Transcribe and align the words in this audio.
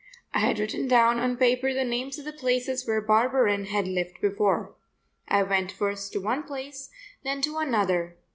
I 0.33 0.39
had 0.39 0.57
written 0.57 0.87
down 0.87 1.19
on 1.19 1.37
paper 1.37 1.75
the 1.75 1.83
names 1.83 2.17
of 2.17 2.25
the 2.25 2.33
places 2.33 2.87
where 2.87 3.01
Barberin 3.01 3.65
had 3.65 3.87
lived 3.87 4.19
before. 4.19 4.73
I 5.27 5.43
went 5.43 5.71
first 5.71 6.11
to 6.13 6.19
one 6.19 6.41
place, 6.41 6.89
then 7.23 7.39
to 7.43 7.57
another. 7.59 8.17